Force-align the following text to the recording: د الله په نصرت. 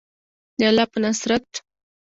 د 0.57 0.59
الله 0.69 0.85
په 0.91 0.97
نصرت. 1.03 1.49